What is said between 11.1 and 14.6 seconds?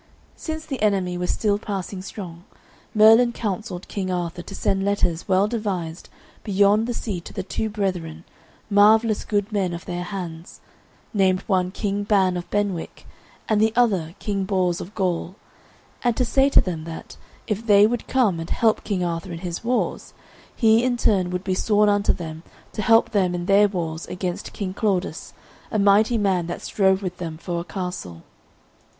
named one King Ban of Benwick and the other King